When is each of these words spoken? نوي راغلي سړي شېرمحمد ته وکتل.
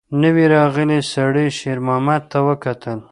نوي 0.21 0.45
راغلي 0.55 0.99
سړي 1.13 1.45
شېرمحمد 1.59 2.21
ته 2.31 2.37
وکتل. 2.47 2.99